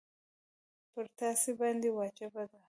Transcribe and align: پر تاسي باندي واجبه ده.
پر 0.93 1.05
تاسي 1.19 1.51
باندي 1.59 1.89
واجبه 1.97 2.43
ده. 2.49 2.57